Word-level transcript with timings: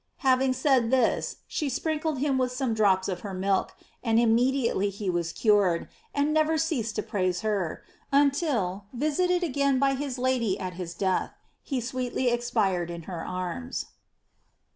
Having 0.25 0.53
said 0.53 0.89
this, 0.89 1.35
she 1.45 1.69
sprinkled 1.69 2.17
him 2.17 2.39
with 2.39 2.51
some 2.51 2.73
drops 2.73 3.07
of 3.07 3.19
her 3.19 3.35
milk, 3.35 3.75
and 4.03 4.19
immediately 4.19 4.89
he 4.89 5.11
was 5.11 5.31
cured, 5.31 5.87
and 6.11 6.33
never 6.33 6.57
ceased 6.57 6.95
to 6.95 7.03
praise 7.03 7.41
her, 7.41 7.83
until, 8.11 8.85
visited 8.93 9.43
again 9.43 9.77
by 9.77 9.93
his 9.93 10.17
Lady 10.17 10.59
at 10.59 10.73
his 10.73 10.95
death, 10.95 11.35
he 11.61 11.79
sweetly 11.79 12.29
expired 12.31 12.89
in 12.89 13.03
her 13.03 13.23
arms. 13.23 13.85